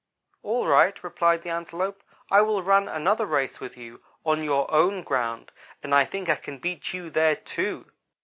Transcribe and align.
"'All 0.41 0.65
right,' 0.65 1.03
replied 1.03 1.43
the 1.43 1.51
Antelope, 1.51 2.01
'I 2.31 2.41
will 2.41 2.63
run 2.63 2.87
another 2.87 3.27
race 3.27 3.59
with 3.59 3.77
you 3.77 4.01
on 4.25 4.43
your 4.43 4.65
own 4.73 5.03
ground, 5.03 5.51
and 5.83 5.93
I 5.93 6.05
think 6.05 6.27
I 6.27 6.37
can 6.37 6.57
beat 6.57 6.91
you 6.91 7.11
there, 7.11 7.35
too.' 7.35 7.85